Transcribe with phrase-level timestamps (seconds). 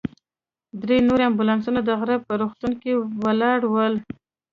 [0.83, 2.91] درې نور امبولانسونه د غره په روغتون کې
[3.23, 3.93] ولاړ ول.